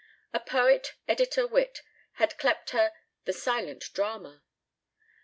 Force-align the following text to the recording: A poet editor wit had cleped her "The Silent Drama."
A 0.33 0.39
poet 0.39 0.95
editor 1.07 1.45
wit 1.45 1.83
had 2.13 2.35
cleped 2.39 2.71
her 2.71 2.91
"The 3.25 3.33
Silent 3.33 3.93
Drama." 3.93 4.41